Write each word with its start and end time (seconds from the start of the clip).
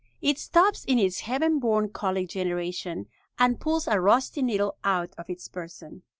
It 0.19 0.39
stops 0.39 0.83
in 0.83 0.97
its 0.97 1.19
heaven 1.19 1.59
born 1.59 1.89
colic 1.89 2.27
generation, 2.29 3.05
and 3.37 3.59
pulls 3.59 3.87
a 3.87 4.01
rusty 4.01 4.41
needle 4.41 4.77
out 4.83 5.13
of 5.15 5.29
its 5.29 5.47
person. 5.47 6.01